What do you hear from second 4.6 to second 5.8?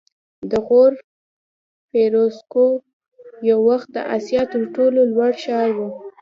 ټولو لوړ ښار و